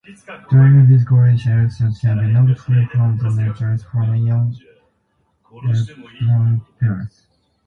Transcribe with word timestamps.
During 0.49 0.87
these 0.87 1.03
collisions, 1.05 1.77
electrons 1.79 1.99
can 2.01 2.17
be 2.17 2.25
knocked 2.33 2.59
free 2.61 2.87
from 2.91 3.19
the 3.19 3.29
neutrals, 3.29 3.83
forming 3.83 4.27
ion-electron 4.31 6.65
pairs. 6.79 7.27